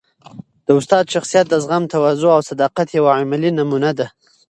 د 0.65 0.67
استاد 0.79 1.05
شخصیت 1.13 1.45
د 1.49 1.55
زغم، 1.63 1.83
تواضع 1.93 2.29
او 2.35 2.41
صداقت 2.51 2.87
یوه 2.97 3.11
عملي 3.21 3.51
نمونه 3.59 3.91
ده. 3.97 4.07